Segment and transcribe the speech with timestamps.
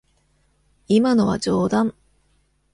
[0.87, 1.93] 今のは冗談。